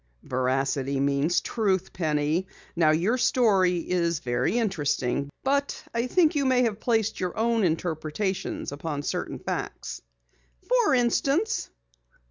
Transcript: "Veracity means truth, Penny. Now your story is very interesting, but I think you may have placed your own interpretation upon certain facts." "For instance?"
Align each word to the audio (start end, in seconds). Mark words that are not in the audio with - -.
"Veracity 0.23 0.99
means 0.99 1.41
truth, 1.41 1.93
Penny. 1.93 2.47
Now 2.75 2.89
your 2.89 3.19
story 3.19 3.77
is 3.87 4.17
very 4.17 4.57
interesting, 4.57 5.29
but 5.43 5.83
I 5.93 6.07
think 6.07 6.33
you 6.33 6.43
may 6.43 6.63
have 6.63 6.79
placed 6.79 7.19
your 7.19 7.37
own 7.37 7.63
interpretation 7.63 8.65
upon 8.71 9.03
certain 9.03 9.37
facts." 9.37 10.01
"For 10.63 10.95
instance?" 10.95 11.69